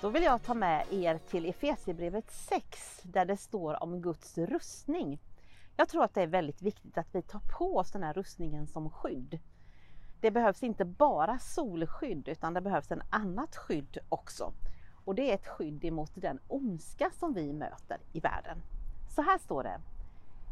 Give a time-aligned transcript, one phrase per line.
[0.00, 5.18] Då vill jag ta med er till Efesierbrevet 6 där det står om Guds rustning.
[5.76, 8.66] Jag tror att det är väldigt viktigt att vi tar på oss den här rustningen
[8.66, 9.38] som skydd.
[10.20, 14.52] Det behövs inte bara solskydd utan det behövs en annat skydd också.
[15.04, 18.62] Och det är ett skydd emot den ondska som vi möter i världen.
[19.10, 19.80] Så här står det.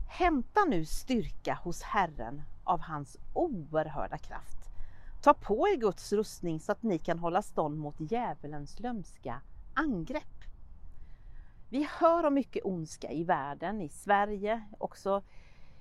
[0.08, 4.75] Hämta nu styrka hos Herren av hans oerhörda kraft.
[5.26, 9.40] Ta på er Guds rustning så att ni kan hålla stånd mot djävulens lömska
[9.74, 10.44] angrepp.
[11.70, 15.22] Vi hör om mycket ondska i världen, i Sverige, också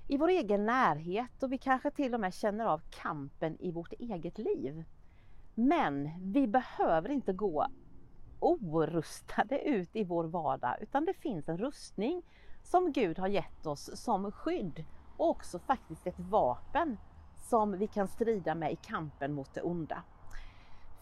[0.08, 3.92] i vår egen närhet och vi kanske till och med känner av kampen i vårt
[3.92, 4.84] eget liv.
[5.54, 7.66] Men vi behöver inte gå
[8.40, 12.22] orustade ut i vår vardag utan det finns en rustning
[12.62, 14.84] som Gud har gett oss som skydd
[15.16, 16.96] och också faktiskt ett vapen
[17.48, 20.02] som vi kan strida med i kampen mot det onda.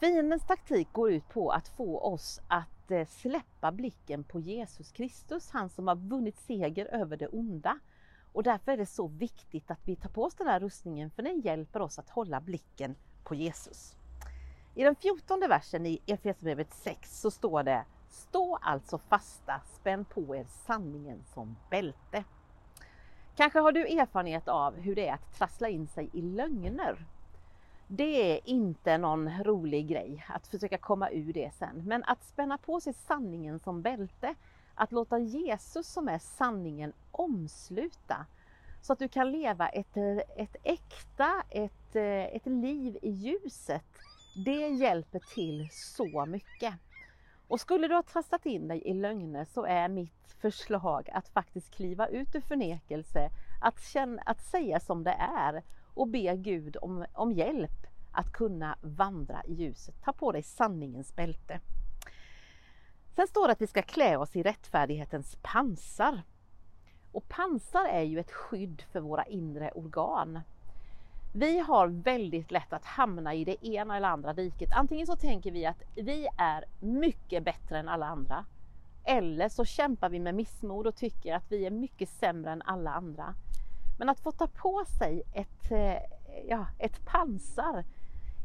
[0.01, 5.51] Fiendens taktik går ut på att få oss att eh, släppa blicken på Jesus Kristus,
[5.51, 7.79] han som har vunnit seger över det onda.
[8.33, 11.23] Och därför är det så viktigt att vi tar på oss den här rustningen för
[11.23, 13.97] den hjälper oss att hålla blicken på Jesus.
[14.75, 20.37] I den fjortonde versen i Efesierbrevet 6 så står det Stå alltså fasta, spänn på
[20.37, 22.25] er sanningen som bälte.
[23.37, 27.05] Kanske har du erfarenhet av hur det är att trassla in sig i lögner.
[27.87, 32.59] Det är inte någon rolig grej att försöka komma ur det sen, men att spänna
[32.59, 34.35] på sig sanningen som bälte,
[34.75, 38.27] att låta Jesus som är sanningen omsluta
[38.83, 39.97] så att du kan leva ett,
[40.37, 41.97] ett äkta, ett,
[42.33, 43.85] ett liv i ljuset.
[44.45, 46.75] Det hjälper till så mycket.
[47.49, 51.75] Och skulle du ha trasslat in dig i lögner så är mitt förslag att faktiskt
[51.75, 55.63] kliva ut ur förnekelse, att, känna, att säga som det är
[55.95, 59.95] och be Gud om, om hjälp att kunna vandra i ljuset.
[60.05, 61.61] Ta på dig sanningens bälte.
[63.17, 66.23] Sen står det att vi ska klä oss i rättfärdighetens pansar.
[67.13, 70.41] Och pansar är ju ett skydd för våra inre organ.
[71.37, 74.73] Vi har väldigt lätt att hamna i det ena eller andra diket.
[74.73, 78.45] Antingen så tänker vi att vi är mycket bättre än alla andra.
[79.05, 82.91] Eller så kämpar vi med missmod och tycker att vi är mycket sämre än alla
[82.91, 83.35] andra.
[83.99, 85.97] Men att få ta på sig ett, eh,
[86.49, 87.85] ja, ett pansar,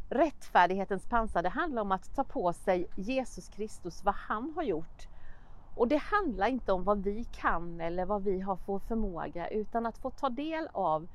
[0.09, 5.07] rättfärdighetens pansar, det handlar om att ta på sig Jesus Kristus, vad han har gjort.
[5.75, 9.85] Och det handlar inte om vad vi kan eller vad vi har för förmåga utan
[9.85, 11.07] att få ta del av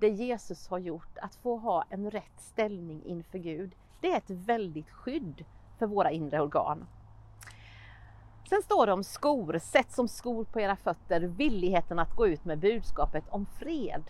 [0.00, 3.74] det Jesus har gjort, att få ha en rätt ställning inför Gud.
[4.00, 5.44] Det är ett väldigt skydd
[5.78, 6.86] för våra inre organ.
[8.48, 12.44] Sen står det om skor, sätt som skor på era fötter, villigheten att gå ut
[12.44, 14.02] med budskapet om fred.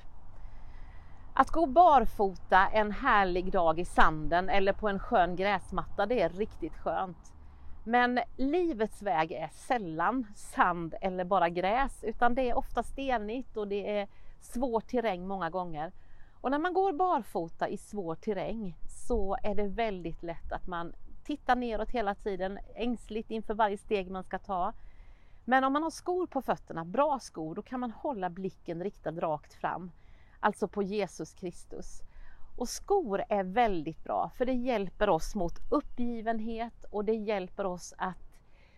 [1.34, 6.28] Att gå barfota en härlig dag i sanden eller på en skön gräsmatta, det är
[6.28, 7.32] riktigt skönt.
[7.84, 13.68] Men livets väg är sällan sand eller bara gräs, utan det är ofta stenigt och
[13.68, 14.08] det är
[14.40, 15.92] svår terräng många gånger.
[16.40, 20.92] Och när man går barfota i svår terräng så är det väldigt lätt att man
[21.24, 24.72] tittar neråt hela tiden, ängsligt inför varje steg man ska ta.
[25.44, 29.10] Men om man har skor på fötterna, bra skor, då kan man hålla blicken riktad
[29.10, 29.90] rakt fram,
[30.40, 32.00] alltså på Jesus Kristus.
[32.56, 37.94] Och skor är väldigt bra för det hjälper oss mot uppgivenhet och det hjälper oss
[37.98, 38.30] att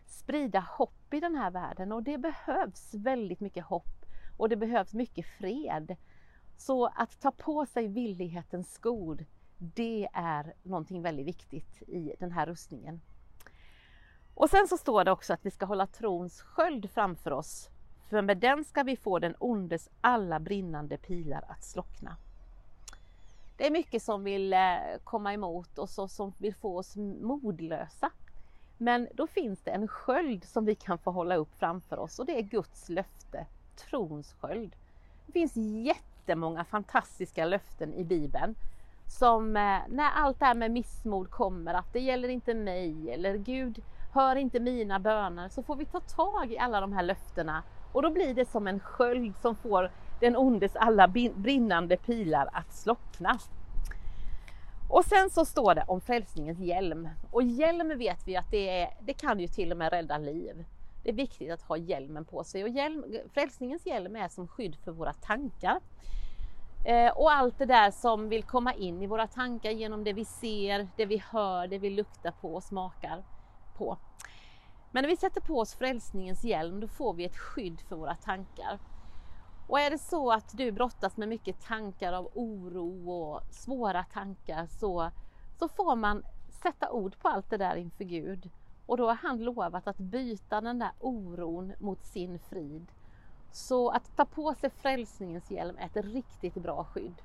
[0.06, 4.01] sprida hopp i den här världen och det behövs väldigt mycket hopp
[4.42, 5.96] och det behövs mycket fred.
[6.56, 9.26] Så att ta på sig villighetens skor,
[9.58, 13.00] det är någonting väldigt viktigt i den här rustningen.
[14.34, 17.70] Och sen så står det också att vi ska hålla trons sköld framför oss,
[18.10, 22.16] för med den ska vi få den ondes alla brinnande pilar att slockna.
[23.56, 24.58] Det är mycket som vill eh,
[25.04, 28.10] komma emot oss och som vill få oss modlösa.
[28.78, 32.26] Men då finns det en sköld som vi kan få hålla upp framför oss och
[32.26, 33.46] det är Guds löfte,
[33.76, 34.76] trons sköld.
[35.26, 38.54] Det finns jättemånga fantastiska löften i Bibeln
[39.06, 43.36] som eh, när allt det här med missmod kommer, att det gäller inte mig eller
[43.36, 43.82] Gud
[44.12, 48.02] hör inte mina böner, så får vi ta tag i alla de här löftena och
[48.02, 49.90] då blir det som en sköld som får
[50.20, 53.38] den ondes alla brinnande pilar att slockna.
[54.88, 57.08] Och sen så står det om frälsningens hjälm.
[57.30, 60.64] Och hjälm vet vi att det, är, det kan ju till och med rädda liv.
[61.02, 63.04] Det är viktigt att ha hjälmen på sig och hjälm,
[63.34, 65.80] frälsningens hjälm är som skydd för våra tankar.
[66.84, 70.24] Eh, och allt det där som vill komma in i våra tankar genom det vi
[70.24, 73.24] ser, det vi hör, det vi luktar på och smakar
[73.76, 73.98] på.
[74.90, 78.14] Men när vi sätter på oss frälsningens hjälm då får vi ett skydd för våra
[78.14, 78.78] tankar.
[79.68, 84.66] Och är det så att du brottas med mycket tankar av oro och svåra tankar
[84.66, 85.10] så,
[85.58, 86.24] så får man
[86.62, 88.50] sätta ord på allt det där inför Gud
[88.86, 92.86] och då har han lovat att byta den där oron mot sin frid.
[93.52, 97.22] Så att ta på sig frälsningens hjälm är ett riktigt bra skydd.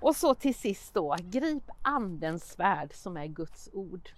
[0.00, 4.10] Och så till sist då, grip andens svärd som är Guds ord.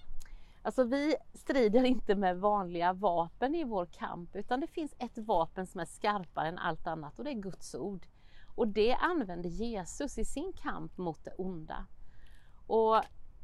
[0.62, 5.66] Alltså vi strider inte med vanliga vapen i vår kamp utan det finns ett vapen
[5.66, 8.06] som är skarpare än allt annat och det är Guds ord.
[8.54, 11.86] Och det använde Jesus i sin kamp mot det onda.
[12.66, 12.96] Och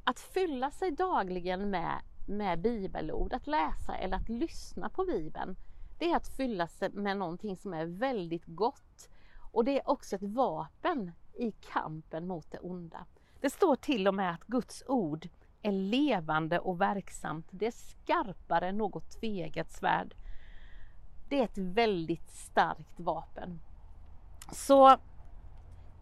[0.04, 5.56] att fylla sig dagligen med, med bibelord, att läsa eller att lyssna på bibeln,
[5.98, 9.08] det är att fylla sig med någonting som är väldigt gott.
[9.52, 13.06] Och det är också ett vapen i kampen mot det onda.
[13.40, 15.28] Det står till och med att Guds ord
[15.62, 17.46] är levande och verksamt.
[17.50, 20.14] Det är skarpare än något tvegat svärd.
[21.28, 23.60] Det är ett väldigt starkt vapen.
[24.52, 24.98] Så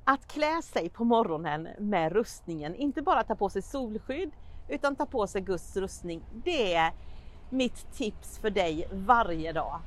[0.05, 4.33] att klä sig på morgonen med rustningen, inte bara ta på sig solskydd
[4.69, 6.23] utan ta på sig Guds rustning.
[6.45, 6.93] Det är
[7.51, 9.81] mitt tips för dig varje dag.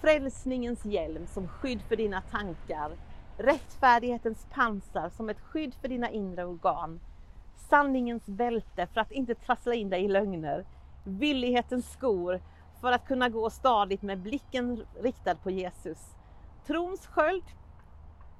[0.00, 2.96] Frälsningens hjälm som skydd för dina tankar,
[3.38, 7.00] rättfärdighetens pansar som ett skydd för dina inre organ,
[7.56, 10.64] sanningens bälte för att inte trassla in dig i lögner,
[11.04, 12.40] villighetens skor
[12.80, 16.14] för att kunna gå stadigt med blicken riktad på Jesus,
[16.66, 17.44] trons sköld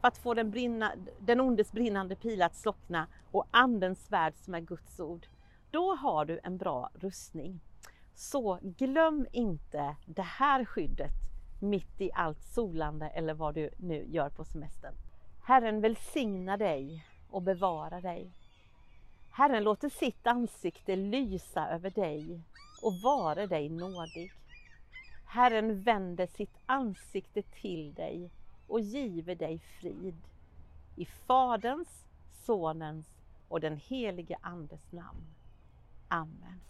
[0.00, 4.54] för att få den, brinna, den ondes brinnande pil att slockna och andens svärd som
[4.54, 5.26] är Guds ord.
[5.70, 7.60] Då har du en bra rustning.
[8.14, 11.12] Så glöm inte det här skyddet
[11.60, 14.94] mitt i allt solande eller vad du nu gör på semestern.
[15.42, 18.32] Herren välsigna dig och bevara dig.
[19.30, 22.40] Herren låter sitt ansikte lysa över dig
[22.82, 24.32] och vare dig nådig.
[25.26, 28.30] Herren vänder sitt ansikte till dig
[28.66, 30.22] och giver dig frid.
[30.96, 33.06] I Faderns, Sonens
[33.48, 35.26] och den helige Andes namn.
[36.12, 36.60] Amen.